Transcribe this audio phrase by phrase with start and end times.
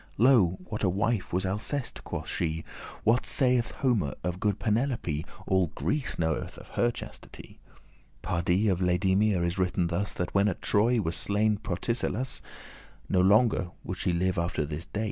[0.17, 2.63] Lo, what a wife was Alceste?" quoth she.
[3.03, 5.23] "What saith Homer of good Penelope?
[5.45, 7.59] All Greece knoweth of her chastity.
[8.23, 12.41] Pardie, of Laedamia is written thus, That when at Troy was slain Protesilaus,
[13.09, 14.99] <24> No longer would she live after his day.